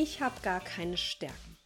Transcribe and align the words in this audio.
Ich 0.00 0.20
habe 0.20 0.40
gar 0.42 0.60
keine 0.60 0.96
Stärken. 0.96 1.56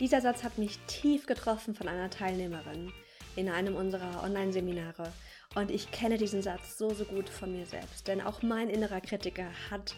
Dieser 0.00 0.20
Satz 0.20 0.44
hat 0.44 0.58
mich 0.58 0.78
tief 0.80 1.24
getroffen 1.24 1.74
von 1.74 1.88
einer 1.88 2.10
Teilnehmerin 2.10 2.92
in 3.36 3.48
einem 3.48 3.74
unserer 3.74 4.22
Online-Seminare. 4.22 5.14
Und 5.54 5.70
ich 5.70 5.90
kenne 5.92 6.18
diesen 6.18 6.42
Satz 6.42 6.76
so, 6.76 6.92
so 6.92 7.06
gut 7.06 7.30
von 7.30 7.52
mir 7.52 7.64
selbst. 7.64 8.06
Denn 8.06 8.20
auch 8.20 8.42
mein 8.42 8.68
innerer 8.68 9.00
Kritiker 9.00 9.50
hat 9.70 9.94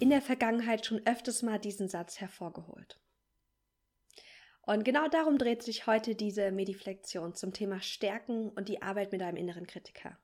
in 0.00 0.08
der 0.08 0.22
Vergangenheit 0.22 0.86
schon 0.86 1.06
öfters 1.06 1.42
mal 1.42 1.58
diesen 1.58 1.86
Satz 1.86 2.18
hervorgeholt. 2.18 2.98
Und 4.62 4.86
genau 4.86 5.06
darum 5.08 5.36
dreht 5.36 5.62
sich 5.62 5.86
heute 5.86 6.14
diese 6.14 6.50
Mediflexion 6.50 7.34
zum 7.34 7.52
Thema 7.52 7.82
Stärken 7.82 8.48
und 8.48 8.70
die 8.70 8.80
Arbeit 8.80 9.12
mit 9.12 9.20
einem 9.20 9.36
inneren 9.36 9.66
Kritiker. 9.66 10.16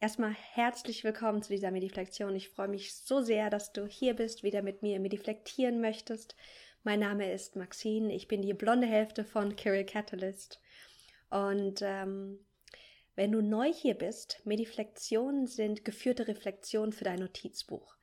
Erstmal 0.00 0.32
herzlich 0.52 1.02
willkommen 1.02 1.42
zu 1.42 1.52
dieser 1.52 1.72
Mediflexion. 1.72 2.32
Ich 2.36 2.50
freue 2.50 2.68
mich 2.68 2.94
so 2.94 3.20
sehr, 3.20 3.50
dass 3.50 3.72
du 3.72 3.84
hier 3.84 4.14
bist, 4.14 4.44
wieder 4.44 4.62
mit 4.62 4.80
mir 4.80 5.00
mediflektieren 5.00 5.80
möchtest. 5.80 6.36
Mein 6.84 7.00
Name 7.00 7.32
ist 7.32 7.56
Maxine, 7.56 8.14
ich 8.14 8.28
bin 8.28 8.40
die 8.40 8.54
blonde 8.54 8.86
Hälfte 8.86 9.24
von 9.24 9.56
Kirill 9.56 9.84
Catalyst. 9.84 10.60
Und 11.30 11.82
ähm, 11.82 12.38
wenn 13.16 13.32
du 13.32 13.42
neu 13.42 13.72
hier 13.72 13.94
bist, 13.94 14.40
Mediflektionen 14.44 15.48
sind 15.48 15.84
geführte 15.84 16.28
Reflexionen 16.28 16.92
für 16.92 17.02
dein 17.02 17.18
Notizbuch. 17.18 17.96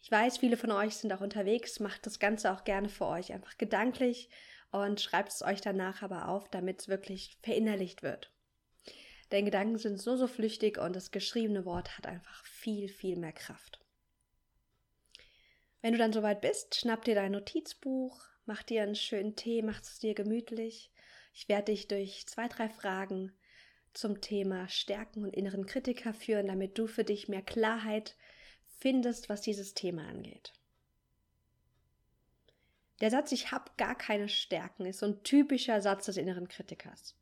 Ich 0.00 0.12
weiß, 0.12 0.38
viele 0.38 0.56
von 0.56 0.70
euch 0.70 0.94
sind 0.94 1.12
auch 1.12 1.20
unterwegs, 1.20 1.80
macht 1.80 2.06
das 2.06 2.20
Ganze 2.20 2.52
auch 2.52 2.62
gerne 2.62 2.88
für 2.88 3.06
euch 3.06 3.32
einfach 3.32 3.58
gedanklich 3.58 4.30
und 4.70 5.00
schreibt 5.00 5.32
es 5.32 5.42
euch 5.42 5.60
danach 5.60 6.02
aber 6.02 6.28
auf, 6.28 6.48
damit 6.48 6.82
es 6.82 6.86
wirklich 6.86 7.36
verinnerlicht 7.42 8.04
wird. 8.04 8.30
Denn 9.30 9.44
Gedanken 9.44 9.78
sind 9.78 10.00
so, 10.00 10.16
so 10.16 10.26
flüchtig 10.26 10.78
und 10.78 10.96
das 10.96 11.10
geschriebene 11.10 11.64
Wort 11.64 11.98
hat 11.98 12.06
einfach 12.06 12.44
viel, 12.46 12.88
viel 12.88 13.16
mehr 13.16 13.32
Kraft. 13.32 13.80
Wenn 15.82 15.92
du 15.92 15.98
dann 15.98 16.12
soweit 16.12 16.40
bist, 16.40 16.74
schnapp 16.74 17.04
dir 17.04 17.14
dein 17.14 17.32
Notizbuch, 17.32 18.20
mach 18.46 18.62
dir 18.62 18.82
einen 18.82 18.94
schönen 18.94 19.36
Tee, 19.36 19.62
mach 19.62 19.80
es 19.80 19.98
dir 19.98 20.14
gemütlich. 20.14 20.90
Ich 21.34 21.48
werde 21.48 21.72
dich 21.72 21.88
durch 21.88 22.26
zwei, 22.26 22.48
drei 22.48 22.68
Fragen 22.68 23.32
zum 23.92 24.20
Thema 24.20 24.68
Stärken 24.68 25.24
und 25.24 25.34
inneren 25.34 25.66
Kritiker 25.66 26.14
führen, 26.14 26.46
damit 26.46 26.78
du 26.78 26.86
für 26.86 27.04
dich 27.04 27.28
mehr 27.28 27.42
Klarheit 27.42 28.16
findest, 28.78 29.28
was 29.28 29.40
dieses 29.40 29.74
Thema 29.74 30.06
angeht. 30.08 30.52
Der 33.00 33.10
Satz 33.10 33.30
Ich 33.32 33.52
habe 33.52 33.70
gar 33.76 33.96
keine 33.96 34.28
Stärken 34.28 34.86
ist 34.86 34.98
so 34.98 35.06
ein 35.06 35.22
typischer 35.22 35.80
Satz 35.80 36.06
des 36.06 36.16
inneren 36.16 36.48
Kritikers. 36.48 37.16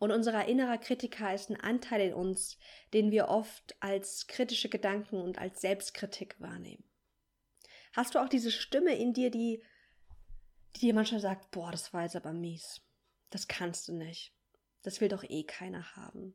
Und 0.00 0.12
unser 0.12 0.46
innerer 0.46 0.78
Kritiker 0.78 1.34
ist 1.34 1.50
ein 1.50 1.60
Anteil 1.60 2.00
in 2.00 2.14
uns, 2.14 2.56
den 2.94 3.10
wir 3.10 3.28
oft 3.28 3.76
als 3.80 4.26
kritische 4.26 4.70
Gedanken 4.70 5.20
und 5.20 5.36
als 5.36 5.60
Selbstkritik 5.60 6.40
wahrnehmen. 6.40 6.82
Hast 7.92 8.14
du 8.14 8.18
auch 8.18 8.30
diese 8.30 8.50
Stimme 8.50 8.96
in 8.96 9.12
dir, 9.12 9.30
die, 9.30 9.62
die 10.76 10.80
dir 10.80 10.94
manchmal 10.94 11.20
sagt, 11.20 11.50
boah, 11.50 11.70
das 11.70 11.92
war 11.92 12.04
jetzt 12.04 12.16
aber 12.16 12.32
mies. 12.32 12.80
Das 13.28 13.46
kannst 13.46 13.88
du 13.88 13.92
nicht. 13.92 14.34
Das 14.82 15.02
will 15.02 15.08
doch 15.08 15.22
eh 15.22 15.44
keiner 15.44 15.94
haben. 15.94 16.34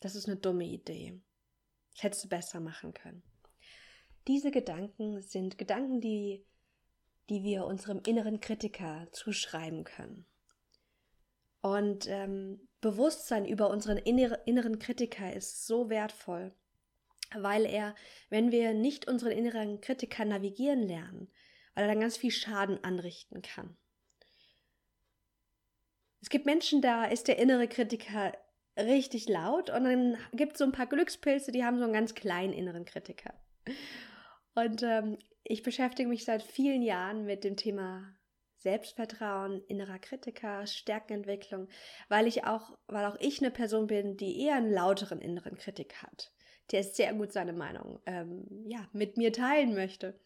Das 0.00 0.16
ist 0.16 0.26
eine 0.26 0.36
dumme 0.36 0.64
Idee. 0.64 1.22
Das 1.94 2.02
hättest 2.02 2.24
du 2.24 2.28
besser 2.28 2.58
machen 2.58 2.94
können. 2.94 3.22
Diese 4.26 4.50
Gedanken 4.50 5.22
sind 5.22 5.56
Gedanken, 5.56 6.00
die, 6.00 6.44
die 7.30 7.44
wir 7.44 7.64
unserem 7.64 8.00
inneren 8.04 8.40
Kritiker 8.40 9.06
zuschreiben 9.12 9.84
können. 9.84 10.26
Und 11.60 12.06
ähm, 12.08 12.68
Bewusstsein 12.80 13.44
über 13.44 13.70
unseren 13.70 13.96
inneren 13.96 14.78
Kritiker 14.78 15.32
ist 15.32 15.66
so 15.66 15.90
wertvoll, 15.90 16.52
weil 17.34 17.66
er, 17.66 17.94
wenn 18.30 18.52
wir 18.52 18.74
nicht 18.74 19.08
unseren 19.08 19.32
inneren 19.32 19.80
Kritiker 19.80 20.24
navigieren 20.24 20.82
lernen, 20.82 21.30
weil 21.74 21.84
er 21.84 21.88
dann 21.88 22.00
ganz 22.00 22.16
viel 22.16 22.30
Schaden 22.30 22.82
anrichten 22.84 23.42
kann. 23.42 23.76
Es 26.20 26.30
gibt 26.30 26.46
Menschen, 26.46 26.82
da 26.82 27.04
ist 27.04 27.28
der 27.28 27.38
innere 27.38 27.68
Kritiker 27.68 28.32
richtig 28.76 29.28
laut 29.28 29.70
und 29.70 29.84
dann 29.84 30.16
gibt 30.32 30.52
es 30.52 30.58
so 30.58 30.64
ein 30.64 30.72
paar 30.72 30.86
Glückspilze, 30.86 31.52
die 31.52 31.64
haben 31.64 31.78
so 31.78 31.84
einen 31.84 31.92
ganz 31.92 32.14
kleinen 32.14 32.52
inneren 32.52 32.84
Kritiker. 32.84 33.34
Und 34.54 34.82
ähm, 34.82 35.18
ich 35.42 35.62
beschäftige 35.62 36.08
mich 36.08 36.24
seit 36.24 36.42
vielen 36.42 36.82
Jahren 36.82 37.24
mit 37.24 37.44
dem 37.44 37.56
Thema 37.56 38.14
Selbstvertrauen, 38.58 39.62
innerer 39.68 39.98
Kritiker, 39.98 40.66
Stärkenentwicklung, 40.66 41.68
weil 42.08 42.26
ich 42.26 42.44
auch, 42.44 42.76
weil 42.86 43.06
auch 43.06 43.16
ich 43.20 43.40
eine 43.40 43.50
Person 43.50 43.86
bin, 43.86 44.16
die 44.16 44.42
eher 44.42 44.56
einen 44.56 44.72
lauteren 44.72 45.20
inneren 45.20 45.56
Kritik 45.56 46.02
hat, 46.02 46.32
der 46.72 46.82
sehr 46.82 47.14
gut 47.14 47.32
seine 47.32 47.52
Meinung 47.52 48.00
ähm, 48.06 48.46
ja 48.66 48.88
mit 48.92 49.16
mir 49.16 49.32
teilen 49.32 49.74
möchte. 49.74 50.18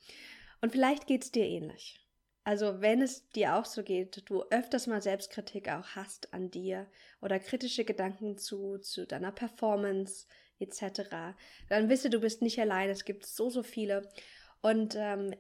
Und 0.61 0.73
vielleicht 0.73 1.07
geht 1.07 1.25
es 1.25 1.33
dir 1.33 1.45
ähnlich. 1.45 1.99
Also 2.45 2.81
wenn 2.81 3.03
es 3.03 3.29
dir 3.31 3.57
auch 3.57 3.65
so 3.65 3.83
geht, 3.83 4.29
du 4.29 4.43
öfters 4.51 4.87
mal 4.89 5.01
Selbstkritik 5.01 5.69
auch 5.69 5.87
hast 5.95 6.33
an 6.35 6.51
dir 6.51 6.89
oder 7.21 7.39
kritische 7.39 7.85
Gedanken 7.85 8.37
zu, 8.37 8.79
zu 8.79 9.07
deiner 9.07 9.31
Performance 9.31 10.27
etc., 10.59 11.37
dann 11.69 11.89
wisse, 11.89 12.11
du 12.11 12.21
bist 12.21 12.43
nicht 12.43 12.59
allein. 12.61 12.89
Es 12.89 13.05
gibt 13.05 13.27
so, 13.27 13.49
so 13.51 13.63
viele. 13.63 14.09
Und 14.61 14.97
ähm, 14.97 15.35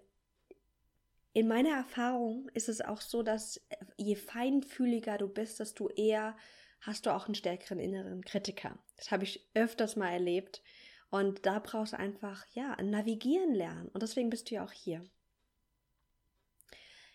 in 1.33 1.49
meiner 1.49 1.71
Erfahrung 1.71 2.49
ist 2.53 2.69
es 2.69 2.81
auch 2.81 3.01
so, 3.01 3.23
dass 3.23 3.61
je 3.97 4.17
feinfühliger 4.17 5.19
du 5.19 5.29
bist, 5.29 5.61
desto 5.61 5.89
eher 5.89 6.37
hast 6.81 7.07
du 7.07 7.11
auch 7.11 7.27
einen 7.27 7.35
stärkeren 7.35 7.79
inneren 7.79 8.23
Kritiker. 8.23 8.79
Das 8.97 9.11
habe 9.11 9.25
ich 9.25 9.49
öfters 9.55 9.97
mal 9.97 10.11
erlebt. 10.11 10.63
Und 11.11 11.47
da 11.47 11.59
brauchst 11.59 11.93
du 11.93 11.99
einfach, 11.99 12.45
ja, 12.53 12.77
navigieren 12.83 13.55
lernen. 13.55 13.89
Und 13.89 14.03
deswegen 14.03 14.31
bist 14.31 14.51
du 14.51 14.57
ja 14.57 14.65
auch 14.65 14.73
hier. 14.73 15.05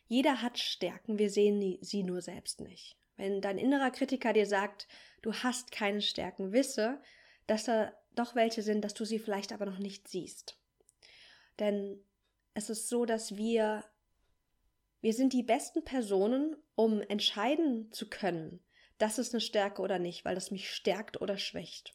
Jeder 0.07 0.41
hat 0.41 0.57
Stärken, 0.57 1.19
wir 1.19 1.29
sehen 1.29 1.77
sie 1.81 2.03
nur 2.03 2.22
selbst 2.22 2.61
nicht. 2.61 2.97
Wenn 3.17 3.41
dein 3.41 3.57
innerer 3.57 3.91
Kritiker 3.91 4.33
dir 4.33 4.45
sagt, 4.45 4.88
du 5.22 5.33
hast 5.33 5.72
keine 5.72 6.01
Stärken, 6.01 6.53
wisse, 6.53 7.01
dass 7.45 7.66
da 7.66 7.91
doch 8.16 8.35
welche 8.35 8.61
sind, 8.61 8.83
dass 8.83 8.94
du 8.94 9.06
sie 9.06 9.19
vielleicht 9.19 9.51
aber 9.51 9.66
noch 9.66 9.79
nicht 9.79 10.07
siehst. 10.07 10.57
Denn 11.59 12.00
es 12.53 12.69
ist 12.69 12.88
so, 12.88 13.06
dass 13.06 13.35
wir 13.35 13.83
wir 15.02 15.13
sind 15.13 15.34
die 15.34 15.44
besten 15.44 15.84
Personen, 15.84 16.56
um 16.75 17.02
entscheiden 17.02 17.91
zu 17.91 18.09
können, 18.09 18.63
das 18.97 19.19
ist 19.19 19.34
eine 19.34 19.41
Stärke 19.41 19.81
oder 19.81 20.00
nicht, 20.00 20.25
weil 20.25 20.35
das 20.35 20.52
mich 20.52 20.72
stärkt 20.72 21.22
oder 21.22 21.38
schwächt. 21.38 21.94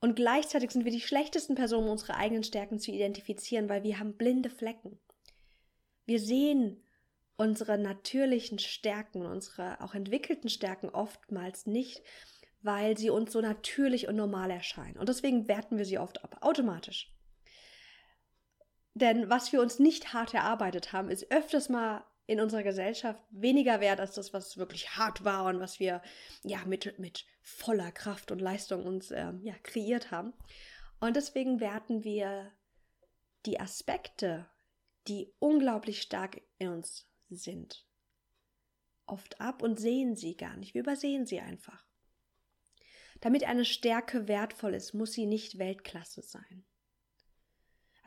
Und 0.00 0.14
gleichzeitig 0.14 0.70
sind 0.70 0.84
wir 0.84 0.92
die 0.92 1.00
schlechtesten 1.00 1.54
Personen, 1.54 1.86
um 1.86 1.92
unsere 1.92 2.14
eigenen 2.14 2.44
Stärken 2.44 2.78
zu 2.78 2.92
identifizieren, 2.92 3.68
weil 3.68 3.82
wir 3.82 3.98
haben 3.98 4.16
blinde 4.16 4.50
Flecken. 4.50 5.00
Wir 6.04 6.20
sehen 6.20 6.84
unsere 7.36 7.78
natürlichen 7.78 8.58
Stärken, 8.58 9.26
unsere 9.26 9.80
auch 9.80 9.94
entwickelten 9.94 10.50
Stärken 10.50 10.88
oftmals 10.88 11.66
nicht, 11.66 12.02
weil 12.60 12.96
sie 12.98 13.10
uns 13.10 13.32
so 13.32 13.40
natürlich 13.40 14.08
und 14.08 14.16
normal 14.16 14.50
erscheinen. 14.50 14.98
Und 14.98 15.08
deswegen 15.08 15.48
werten 15.48 15.78
wir 15.78 15.84
sie 15.84 15.98
oft 15.98 16.22
ab, 16.22 16.38
automatisch. 16.42 17.12
Denn 18.94 19.30
was 19.30 19.52
wir 19.52 19.60
uns 19.60 19.78
nicht 19.78 20.12
hart 20.12 20.34
erarbeitet 20.34 20.92
haben, 20.92 21.10
ist 21.10 21.30
öfters 21.30 21.68
mal 21.68 22.04
in 22.26 22.40
unserer 22.40 22.62
Gesellschaft 22.62 23.22
weniger 23.30 23.80
wert 23.80 24.00
als 24.00 24.14
das, 24.14 24.34
was 24.34 24.58
wirklich 24.58 24.96
hart 24.96 25.24
war 25.24 25.46
und 25.46 25.60
was 25.60 25.80
wir 25.80 26.02
ja 26.42 26.62
mit, 26.66 26.98
mit 26.98 27.24
voller 27.40 27.90
Kraft 27.90 28.30
und 28.30 28.40
Leistung 28.40 28.84
uns 28.84 29.10
ähm, 29.10 29.40
ja, 29.42 29.54
kreiert 29.62 30.10
haben. 30.10 30.34
Und 31.00 31.16
deswegen 31.16 31.60
werten 31.60 32.04
wir 32.04 32.52
die 33.46 33.60
Aspekte, 33.60 34.46
die 35.06 35.32
unglaublich 35.38 36.02
stark 36.02 36.42
in 36.58 36.68
uns 36.68 37.08
sind, 37.30 37.86
oft 39.06 39.40
ab 39.40 39.62
und 39.62 39.80
sehen 39.80 40.16
sie 40.16 40.36
gar 40.36 40.56
nicht. 40.56 40.74
Wir 40.74 40.82
übersehen 40.82 41.24
sie 41.24 41.40
einfach. 41.40 41.86
Damit 43.20 43.44
eine 43.44 43.64
Stärke 43.64 44.28
wertvoll 44.28 44.74
ist, 44.74 44.92
muss 44.92 45.12
sie 45.12 45.26
nicht 45.26 45.58
Weltklasse 45.58 46.22
sein. 46.22 46.64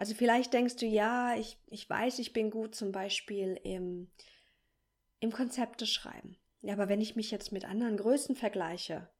Also 0.02 0.16
vielleicht 0.16 0.52
denkst 0.54 0.78
du, 0.78 0.88
ja, 0.88 1.36
ich, 1.36 1.60
ich 1.68 1.88
weiß, 1.88 2.18
ich 2.18 2.34
bin 2.34 2.50
gut 2.50 2.74
zum 2.74 2.92
Beispiel 2.92 3.60
im, 3.64 4.10
im 5.20 5.32
Konzepte 5.32 5.86
schreiben. 5.86 6.40
Ja, 6.62 6.74
aber 6.74 6.90
wenn 6.90 7.02
ich 7.02 7.16
mich 7.16 7.30
jetzt 7.30 7.52
mit 7.52 7.66
anderen 7.66 7.98
Größen 7.98 8.36
vergleiche, 8.36 9.12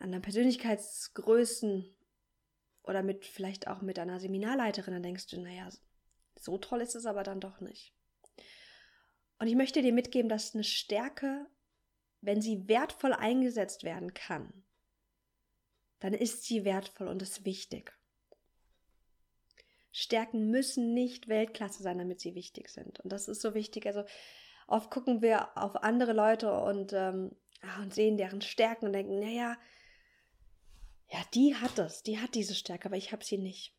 anderen 0.00 0.22
Persönlichkeitsgrößen 0.22 1.96
oder 2.82 3.04
mit 3.04 3.24
vielleicht 3.24 3.68
auch 3.68 3.82
mit 3.82 4.00
einer 4.00 4.18
Seminarleiterin, 4.18 4.94
dann 4.94 5.04
denkst 5.04 5.28
du, 5.28 5.40
naja, 5.40 5.68
so 6.34 6.58
toll 6.58 6.80
ist 6.80 6.96
es 6.96 7.06
aber 7.06 7.22
dann 7.22 7.38
doch 7.38 7.60
nicht. 7.60 7.94
Und 9.38 9.46
ich 9.46 9.54
möchte 9.54 9.80
dir 9.80 9.92
mitgeben, 9.92 10.28
dass 10.28 10.56
eine 10.56 10.64
Stärke, 10.64 11.46
wenn 12.20 12.42
sie 12.42 12.66
wertvoll 12.66 13.12
eingesetzt 13.12 13.84
werden 13.84 14.12
kann, 14.12 14.64
dann 16.00 16.14
ist 16.14 16.42
sie 16.42 16.64
wertvoll 16.64 17.06
und 17.06 17.22
ist 17.22 17.44
wichtig. 17.44 17.95
Stärken 19.96 20.50
müssen 20.50 20.92
nicht 20.92 21.26
Weltklasse 21.26 21.82
sein, 21.82 21.96
damit 21.96 22.20
sie 22.20 22.34
wichtig 22.34 22.68
sind. 22.68 23.00
Und 23.00 23.10
das 23.10 23.28
ist 23.28 23.40
so 23.40 23.54
wichtig. 23.54 23.86
Also 23.86 24.04
oft 24.66 24.90
gucken 24.90 25.22
wir 25.22 25.56
auf 25.56 25.82
andere 25.82 26.12
Leute 26.12 26.52
und, 26.52 26.92
ähm, 26.92 27.30
ah, 27.62 27.82
und 27.82 27.94
sehen 27.94 28.18
deren 28.18 28.42
Stärken 28.42 28.84
und 28.84 28.92
denken, 28.92 29.18
naja, 29.20 29.56
ja, 31.08 31.18
die 31.32 31.54
hat 31.54 31.78
das, 31.78 32.02
die 32.02 32.18
hat 32.18 32.34
diese 32.34 32.54
Stärke, 32.54 32.88
aber 32.88 32.98
ich 32.98 33.10
habe 33.10 33.24
sie 33.24 33.38
nicht. 33.38 33.72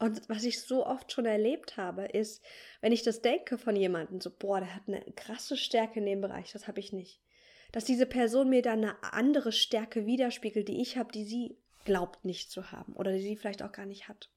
Und 0.00 0.28
was 0.28 0.42
ich 0.42 0.60
so 0.60 0.84
oft 0.84 1.12
schon 1.12 1.26
erlebt 1.26 1.76
habe, 1.76 2.06
ist, 2.06 2.42
wenn 2.80 2.90
ich 2.90 3.04
das 3.04 3.22
denke 3.22 3.56
von 3.56 3.76
jemandem, 3.76 4.20
so, 4.20 4.30
boah, 4.36 4.58
der 4.58 4.74
hat 4.74 4.88
eine 4.88 5.02
krasse 5.14 5.56
Stärke 5.56 6.00
in 6.00 6.06
dem 6.06 6.20
Bereich, 6.20 6.50
das 6.50 6.66
habe 6.66 6.80
ich 6.80 6.92
nicht. 6.92 7.20
Dass 7.70 7.84
diese 7.84 8.06
Person 8.06 8.48
mir 8.48 8.62
dann 8.62 8.82
eine 8.82 9.00
andere 9.04 9.52
Stärke 9.52 10.04
widerspiegelt, 10.04 10.66
die 10.66 10.82
ich 10.82 10.96
habe, 10.96 11.12
die 11.12 11.24
sie 11.24 11.58
glaubt 11.84 12.24
nicht 12.24 12.50
zu 12.50 12.72
haben 12.72 12.94
oder 12.94 13.12
die 13.12 13.20
sie 13.20 13.36
vielleicht 13.36 13.62
auch 13.62 13.70
gar 13.70 13.86
nicht 13.86 14.08
hat. 14.08 14.30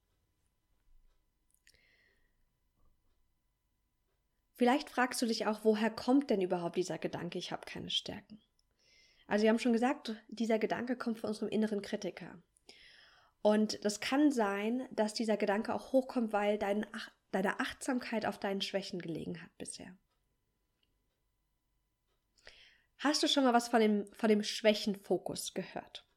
Vielleicht 4.56 4.90
fragst 4.90 5.22
du 5.22 5.26
dich 5.26 5.48
auch, 5.48 5.64
woher 5.64 5.90
kommt 5.90 6.30
denn 6.30 6.42
überhaupt 6.42 6.76
dieser 6.76 6.98
Gedanke, 6.98 7.38
ich 7.38 7.52
habe 7.52 7.66
keine 7.66 7.90
Stärken? 7.90 8.42
Also 9.28 9.44
wir 9.44 9.50
haben 9.50 9.60
schon 9.60 9.74
gesagt, 9.74 10.16
dieser 10.28 10.60
Gedanke 10.60 10.96
kommt 10.96 11.20
von 11.20 11.30
unserem 11.30 11.50
inneren 11.50 11.82
Kritiker. 11.82 12.42
Und 13.42 13.84
das 13.84 14.00
kann 14.00 14.32
sein, 14.32 14.88
dass 14.92 15.14
dieser 15.14 15.38
Gedanke 15.38 15.74
auch 15.74 15.92
hochkommt, 15.92 16.34
weil 16.34 16.58
dein, 16.58 16.86
deine 17.32 17.60
Achtsamkeit 17.60 18.26
auf 18.26 18.40
deinen 18.40 18.62
Schwächen 18.62 19.02
gelegen 19.02 19.42
hat 19.42 19.58
bisher. 19.58 19.98
Hast 23.00 23.22
du 23.22 23.28
schon 23.28 23.44
mal 23.44 23.54
was 23.54 23.68
von 23.68 23.82
dem, 23.82 24.06
von 24.14 24.30
dem 24.30 24.44
Schwächenfokus 24.44 25.54
gehört? 25.54 26.08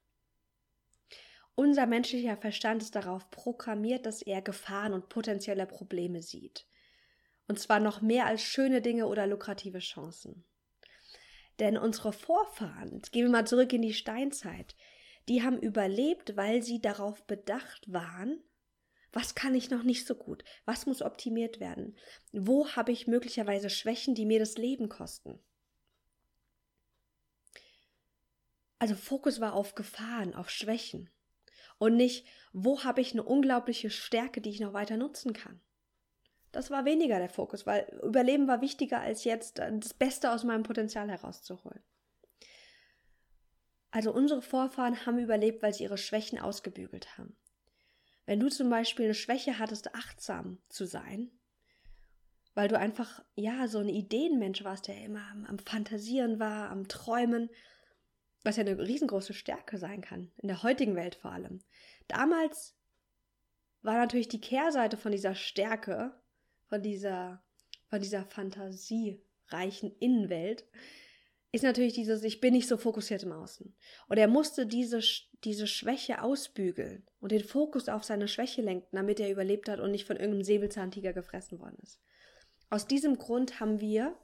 Unser 1.57 1.87
menschlicher 1.87 2.37
Verstand 2.37 2.83
ist 2.83 2.95
darauf 2.95 3.31
programmiert, 3.31 4.05
dass 4.05 4.21
er 4.23 4.43
Gefahren 4.43 4.93
und 4.93 5.09
potenzielle 5.09 5.67
Probleme 5.67 6.23
sieht. 6.23 6.67
Und 7.49 7.59
zwar 7.59 7.81
noch 7.81 8.01
mehr 8.01 8.27
als 8.27 8.43
schöne 8.43 8.83
Dinge 8.83 9.07
oder 9.07 9.27
lukrative 9.27 9.79
Chancen. 9.79 10.45
Denn 11.59 11.79
unsere 11.79 12.13
Vorfahren, 12.13 13.03
gehen 13.13 13.25
wir 13.25 13.31
mal 13.31 13.47
zurück 13.47 13.73
in 13.73 13.83
die 13.83 13.95
Steinzeit, 13.95 14.75
die 15.29 15.43
haben 15.43 15.59
überlebt, 15.59 16.37
weil 16.37 16.63
sie 16.63 16.81
darauf 16.81 17.25
bedacht 17.27 17.93
waren, 17.93 18.43
was 19.13 19.35
kann 19.35 19.55
ich 19.55 19.71
noch 19.71 19.83
nicht 19.83 20.07
so 20.07 20.15
gut? 20.15 20.45
Was 20.67 20.85
muss 20.85 21.01
optimiert 21.01 21.59
werden? 21.59 21.97
Wo 22.33 22.69
habe 22.69 22.93
ich 22.93 23.07
möglicherweise 23.07 23.71
Schwächen, 23.71 24.15
die 24.15 24.27
mir 24.27 24.39
das 24.39 24.59
Leben 24.59 24.89
kosten? 24.89 25.43
Also 28.79 28.95
Fokus 28.95 29.41
war 29.41 29.55
auf 29.55 29.75
Gefahren, 29.75 30.35
auf 30.35 30.51
Schwächen 30.51 31.09
und 31.79 31.97
nicht, 31.97 32.27
wo 32.53 32.85
habe 32.85 33.01
ich 33.01 33.13
eine 33.13 33.23
unglaubliche 33.23 33.91
Stärke, 33.91 34.41
die 34.41 34.51
ich 34.51 34.61
noch 34.61 34.75
weiter 34.75 34.97
nutzen 34.97 35.33
kann. 35.33 35.61
Das 36.57 36.71
war 36.71 36.87
weniger 36.87 37.19
der 37.19 37.29
Fokus, 37.29 37.67
weil 37.67 37.85
Überleben 38.03 38.49
war 38.49 38.63
wichtiger 38.63 38.99
als 38.99 39.25
jetzt 39.25 39.59
äh, 39.59 39.71
das 39.79 39.93
Beste 39.93 40.33
aus 40.33 40.43
meinem 40.43 40.63
Potenzial 40.63 41.11
herauszuholen. 41.11 41.83
Also 43.91 44.11
unsere 44.11 44.41
Vorfahren 44.41 45.05
haben 45.05 45.19
überlebt, 45.19 45.63
weil 45.63 45.75
sie 45.75 45.83
ihre 45.83 45.99
Schwächen 45.99 46.39
ausgebügelt 46.39 47.19
haben. 47.19 47.37
Wenn 48.25 48.41
du 48.41 48.49
zum 48.49 48.71
Beispiel 48.71 49.05
eine 49.05 49.15
Schwäche 49.15 49.59
hattest, 49.59 49.95
achtsam 49.95 50.59
zu 50.71 50.87
sein, 50.87 51.31
weil 52.55 52.69
du 52.69 52.79
einfach, 52.79 53.23
ja, 53.35 53.69
so 53.69 53.79
ein 53.81 53.91
Ideenmensch 53.91 54.65
warst, 54.65 54.89
der 54.89 55.05
immer 55.05 55.29
am, 55.31 55.45
am 55.45 55.59
Fantasieren 55.59 56.41
war, 56.41 56.71
am 56.71 56.89
Träumen, 56.89 57.51
was 58.45 58.57
ja 58.57 58.63
eine 58.63 58.79
riesengroße 58.79 59.35
Stärke 59.35 59.77
sein 59.77 60.01
kann, 60.01 60.33
in 60.39 60.49
der 60.49 60.63
heutigen 60.63 60.97
Welt 60.97 61.17
vor 61.17 61.33
allem. 61.33 61.61
Damals 62.09 62.75
war 63.83 63.99
natürlich 63.99 64.29
die 64.29 64.41
Kehrseite 64.41 64.97
von 64.97 65.13
dieser 65.13 65.35
Stärke, 65.35 66.19
von 66.69 66.83
dieser, 66.83 67.43
von 67.89 68.01
dieser 68.01 68.25
fantasiereichen 68.25 69.97
Innenwelt, 69.99 70.65
ist 71.53 71.63
natürlich 71.63 71.95
dieses, 71.95 72.23
ich 72.23 72.41
bin 72.41 72.53
nicht 72.53 72.69
so 72.69 72.77
fokussiert 72.77 73.23
im 73.23 73.33
Außen. 73.33 73.75
Und 74.09 74.19
er 74.19 74.29
musste 74.29 74.67
diese, 74.67 75.01
diese 75.45 75.67
Schwäche 75.67 76.23
ausbügeln 76.23 77.07
und 77.21 77.33
den 77.33 77.45
Fokus 77.45 77.89
auf 77.89 78.05
seine 78.05 78.29
Schwäche 78.29 78.63
lenken, 78.63 78.95
damit 78.95 79.21
er 79.21 79.31
überlebt 79.31 79.69
hat 79.69 79.81
und 79.81 79.91
nicht 79.91 80.05
von 80.05 80.17
irgendeinem 80.17 80.45
Säbelzahntiger 80.45 81.13
gefressen 81.13 81.59
worden 81.59 81.79
ist. 81.83 82.01
Aus 82.69 82.87
diesem 82.87 83.17
Grund 83.17 83.61
haben 83.61 83.81
wir 83.81 84.17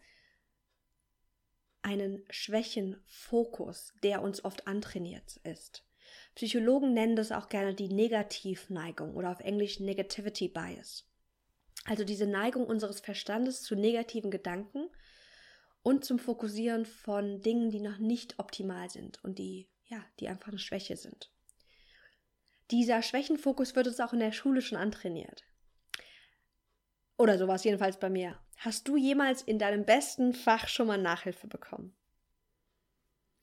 einen 1.80 2.24
Schwächenfokus, 2.30 3.94
der 4.02 4.22
uns 4.22 4.44
oft 4.44 4.66
antrainiert 4.66 5.38
ist. 5.44 5.84
Psychologen 6.34 6.92
nennen 6.92 7.16
das 7.16 7.32
auch 7.32 7.48
gerne 7.48 7.74
die 7.74 7.88
Negativneigung 7.88 9.14
oder 9.14 9.30
auf 9.30 9.40
Englisch 9.40 9.80
Negativity 9.80 10.48
Bias. 10.48 11.08
Also 11.84 12.04
diese 12.04 12.26
Neigung 12.26 12.66
unseres 12.66 13.00
Verstandes 13.00 13.62
zu 13.62 13.74
negativen 13.74 14.30
Gedanken 14.30 14.88
und 15.82 16.04
zum 16.04 16.18
Fokussieren 16.18 16.86
von 16.86 17.40
Dingen, 17.40 17.70
die 17.70 17.80
noch 17.80 17.98
nicht 17.98 18.38
optimal 18.38 18.88
sind 18.88 19.22
und 19.24 19.38
die, 19.38 19.68
ja, 19.86 20.04
die 20.20 20.28
einfach 20.28 20.48
eine 20.48 20.58
Schwäche 20.58 20.96
sind. 20.96 21.30
Dieser 22.70 23.02
Schwächenfokus 23.02 23.74
wird 23.74 23.88
uns 23.88 24.00
auch 24.00 24.12
in 24.12 24.20
der 24.20 24.32
Schule 24.32 24.62
schon 24.62 24.78
antrainiert. 24.78 25.44
Oder 27.18 27.36
sowas 27.36 27.64
jedenfalls 27.64 27.98
bei 27.98 28.08
mir. 28.08 28.38
Hast 28.56 28.86
du 28.88 28.96
jemals 28.96 29.42
in 29.42 29.58
deinem 29.58 29.84
besten 29.84 30.32
Fach 30.34 30.68
schon 30.68 30.86
mal 30.86 30.98
Nachhilfe 30.98 31.48
bekommen? 31.48 31.94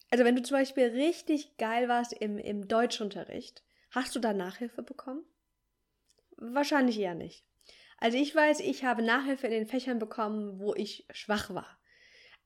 Also 0.10 0.24
wenn 0.24 0.36
du 0.36 0.42
zum 0.42 0.58
Beispiel 0.58 0.86
richtig 0.86 1.58
geil 1.58 1.88
warst 1.88 2.14
im, 2.14 2.38
im 2.38 2.68
Deutschunterricht, 2.68 3.64
hast 3.92 4.16
du 4.16 4.20
da 4.20 4.34
Nachhilfe 4.34 4.82
bekommen? 4.82 5.24
Wahrscheinlich 6.38 6.98
eher 6.98 7.16
nicht. 7.16 7.46
Also 8.00 8.18
ich 8.18 8.34
weiß, 8.34 8.62
ich 8.62 8.84
habe 8.84 9.02
Nachhilfe 9.02 9.48
in 9.48 9.54
den 9.54 9.68
Fächern 9.68 10.00
bekommen, 10.00 10.60
wo 10.60 10.74
ich 10.74 11.06
schwach 11.12 11.54
war. 11.54 11.80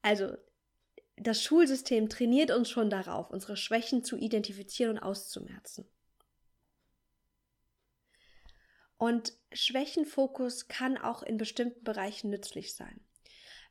Also 0.01 0.35
das 1.15 1.43
Schulsystem 1.43 2.09
trainiert 2.09 2.51
uns 2.51 2.69
schon 2.69 2.89
darauf, 2.89 3.29
unsere 3.29 3.55
Schwächen 3.55 4.03
zu 4.03 4.17
identifizieren 4.17 4.97
und 4.97 5.03
auszumerzen. 5.03 5.87
Und 8.97 9.33
Schwächenfokus 9.51 10.67
kann 10.67 10.97
auch 10.97 11.23
in 11.23 11.37
bestimmten 11.37 11.83
Bereichen 11.83 12.29
nützlich 12.29 12.73
sein. 12.73 13.01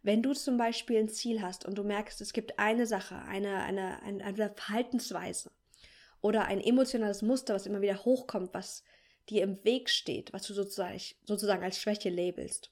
Wenn 0.02 0.22
du 0.22 0.34
zum 0.34 0.56
Beispiel 0.56 0.98
ein 0.98 1.08
Ziel 1.08 1.42
hast 1.42 1.64
und 1.64 1.76
du 1.76 1.84
merkst, 1.84 2.20
es 2.20 2.32
gibt 2.32 2.58
eine 2.58 2.86
Sache, 2.86 3.16
eine, 3.16 3.62
eine, 3.62 4.02
eine, 4.02 4.24
eine 4.24 4.54
Verhaltensweise 4.54 5.50
oder 6.20 6.44
ein 6.44 6.60
emotionales 6.60 7.22
Muster, 7.22 7.54
was 7.54 7.66
immer 7.66 7.80
wieder 7.80 8.04
hochkommt, 8.04 8.52
was 8.52 8.84
dir 9.28 9.42
im 9.42 9.62
Weg 9.64 9.90
steht, 9.90 10.32
was 10.32 10.42
du 10.46 10.54
sozusagen, 10.54 11.62
als 11.62 11.78
Schwäche 11.78 12.10
labelst, 12.10 12.70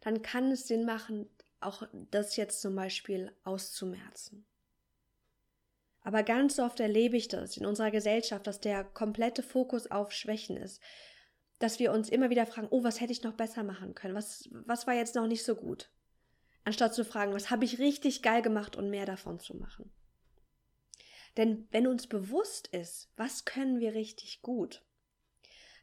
dann 0.00 0.22
kann 0.22 0.50
es 0.50 0.66
Sinn 0.66 0.84
machen, 0.84 1.28
auch 1.60 1.82
das 2.10 2.36
jetzt 2.36 2.60
zum 2.60 2.74
Beispiel 2.74 3.32
auszumerzen. 3.44 4.46
Aber 6.06 6.22
ganz 6.22 6.60
oft 6.60 6.78
erlebe 6.78 7.16
ich 7.16 7.26
das 7.26 7.56
in 7.56 7.66
unserer 7.66 7.90
Gesellschaft, 7.90 8.46
dass 8.46 8.60
der 8.60 8.84
komplette 8.84 9.42
Fokus 9.42 9.90
auf 9.90 10.12
Schwächen 10.12 10.56
ist. 10.56 10.80
Dass 11.58 11.80
wir 11.80 11.90
uns 11.90 12.10
immer 12.10 12.30
wieder 12.30 12.46
fragen, 12.46 12.68
oh, 12.70 12.84
was 12.84 13.00
hätte 13.00 13.12
ich 13.12 13.24
noch 13.24 13.32
besser 13.32 13.64
machen 13.64 13.96
können? 13.96 14.14
Was, 14.14 14.48
was 14.52 14.86
war 14.86 14.94
jetzt 14.94 15.16
noch 15.16 15.26
nicht 15.26 15.42
so 15.42 15.56
gut? 15.56 15.90
Anstatt 16.62 16.94
zu 16.94 17.04
fragen, 17.04 17.32
was 17.32 17.50
habe 17.50 17.64
ich 17.64 17.80
richtig 17.80 18.22
geil 18.22 18.40
gemacht 18.40 18.76
und 18.76 18.88
mehr 18.88 19.04
davon 19.04 19.40
zu 19.40 19.56
machen. 19.56 19.92
Denn 21.36 21.66
wenn 21.72 21.88
uns 21.88 22.06
bewusst 22.06 22.68
ist, 22.68 23.10
was 23.16 23.44
können 23.44 23.80
wir 23.80 23.94
richtig 23.94 24.42
gut, 24.42 24.85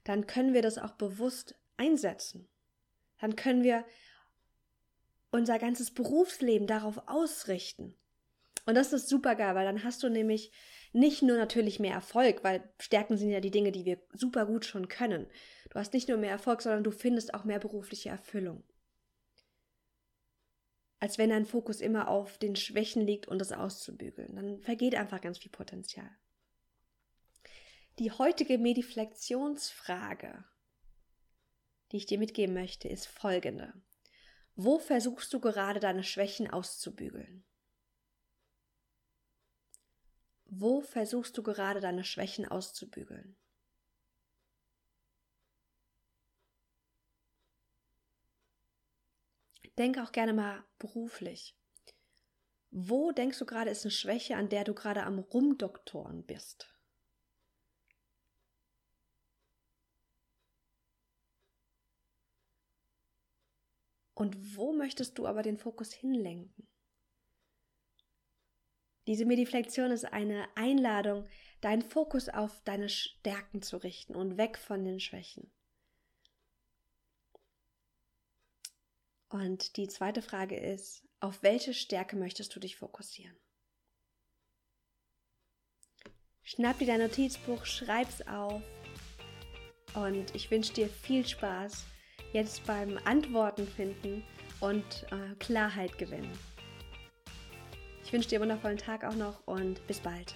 dann 0.03 0.27
können 0.27 0.53
wir 0.53 0.61
das 0.61 0.77
auch 0.77 0.91
bewusst 0.91 1.55
einsetzen. 1.77 2.47
Dann 3.19 3.35
können 3.35 3.63
wir 3.63 3.85
unser 5.31 5.59
ganzes 5.59 5.91
Berufsleben 5.91 6.67
darauf 6.67 7.07
ausrichten. 7.07 7.95
Und 8.65 8.75
das 8.75 8.93
ist 8.93 9.09
super 9.09 9.35
geil, 9.35 9.55
weil 9.55 9.65
dann 9.65 9.83
hast 9.83 10.03
du 10.03 10.09
nämlich 10.09 10.51
nicht 10.93 11.21
nur 11.21 11.37
natürlich 11.37 11.79
mehr 11.79 11.93
Erfolg, 11.93 12.43
weil 12.43 12.69
Stärken 12.79 13.17
sind 13.17 13.29
ja 13.29 13.39
die 13.39 13.51
Dinge, 13.51 13.71
die 13.71 13.85
wir 13.85 13.99
super 14.13 14.45
gut 14.45 14.65
schon 14.65 14.87
können. 14.87 15.27
Du 15.69 15.79
hast 15.79 15.93
nicht 15.93 16.07
nur 16.07 16.17
mehr 16.17 16.29
Erfolg, 16.29 16.61
sondern 16.61 16.83
du 16.83 16.91
findest 16.91 17.33
auch 17.33 17.43
mehr 17.43 17.59
berufliche 17.59 18.09
Erfüllung. 18.09 18.63
Als 20.99 21.17
wenn 21.17 21.31
dein 21.31 21.45
Fokus 21.45 21.81
immer 21.81 22.07
auf 22.07 22.37
den 22.37 22.55
Schwächen 22.55 23.05
liegt 23.05 23.27
und 23.27 23.39
das 23.39 23.51
auszubügeln. 23.51 24.35
Dann 24.35 24.61
vergeht 24.61 24.95
einfach 24.95 25.19
ganz 25.19 25.39
viel 25.39 25.51
Potenzial. 25.51 26.09
Die 27.99 28.11
heutige 28.11 28.57
Mediflexionsfrage, 28.57 30.43
die 31.91 31.97
ich 31.97 32.07
dir 32.07 32.17
mitgeben 32.17 32.55
möchte, 32.55 32.87
ist 32.87 33.05
folgende. 33.05 33.71
Wo 34.55 34.79
versuchst 34.79 35.31
du 35.31 35.39
gerade 35.39 35.79
deine 35.79 36.03
Schwächen 36.03 36.49
auszubügeln? 36.49 37.45
Wo 40.45 40.81
versuchst 40.81 41.37
du 41.37 41.43
gerade 41.43 41.81
deine 41.81 42.03
Schwächen 42.03 42.47
auszubügeln? 42.47 43.37
Denk 49.77 49.99
auch 49.99 50.11
gerne 50.11 50.33
mal 50.33 50.63
beruflich. 50.79 51.55
Wo 52.71 53.11
denkst 53.11 53.37
du 53.37 53.45
gerade 53.45 53.69
ist 53.69 53.85
eine 53.85 53.91
Schwäche, 53.91 54.35
an 54.35 54.49
der 54.49 54.63
du 54.63 54.73
gerade 54.73 55.03
am 55.03 55.19
Rumdoktoren 55.19 56.25
bist? 56.25 56.72
Und 64.13 64.55
wo 64.55 64.73
möchtest 64.73 65.17
du 65.17 65.25
aber 65.25 65.41
den 65.41 65.57
Fokus 65.57 65.91
hinlenken? 65.91 66.67
Diese 69.07 69.25
Mediflexion 69.25 69.91
ist 69.91 70.05
eine 70.05 70.47
Einladung, 70.55 71.27
deinen 71.61 71.81
Fokus 71.81 72.29
auf 72.29 72.61
deine 72.63 72.89
Stärken 72.89 73.61
zu 73.61 73.77
richten 73.77 74.15
und 74.15 74.37
weg 74.37 74.57
von 74.57 74.85
den 74.85 74.99
Schwächen. 74.99 75.51
Und 79.29 79.77
die 79.77 79.87
zweite 79.87 80.21
Frage 80.21 80.57
ist, 80.57 81.03
auf 81.19 81.41
welche 81.41 81.73
Stärke 81.73 82.15
möchtest 82.15 82.55
du 82.55 82.59
dich 82.59 82.75
fokussieren? 82.75 83.35
Schnapp 86.43 86.77
dir 86.77 86.87
dein 86.87 87.01
Notizbuch, 87.01 87.65
schreib's 87.65 88.21
auf 88.27 88.61
und 89.95 90.35
ich 90.35 90.51
wünsche 90.51 90.73
dir 90.73 90.87
viel 90.87 91.25
Spaß 91.25 91.85
jetzt 92.33 92.65
beim 92.65 92.99
Antworten 93.05 93.67
finden 93.67 94.23
und 94.59 94.83
äh, 95.11 95.35
Klarheit 95.39 95.97
gewinnen. 95.97 96.31
Ich 98.03 98.11
wünsche 98.11 98.29
dir 98.29 98.35
einen 98.35 98.49
wundervollen 98.49 98.77
Tag 98.77 99.03
auch 99.05 99.15
noch 99.15 99.39
und 99.45 99.85
bis 99.87 99.99
bald. 99.99 100.35